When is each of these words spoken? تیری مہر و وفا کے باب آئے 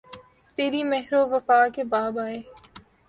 تیری 0.57 0.81
مہر 0.91 1.13
و 1.19 1.21
وفا 1.31 1.59
کے 1.75 1.83
باب 1.93 2.13
آئے 2.25 2.39